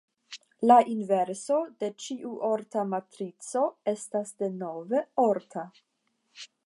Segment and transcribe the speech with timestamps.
[0.69, 3.63] La inverso de ĉiu orta matrico
[3.93, 5.67] estas denove orta.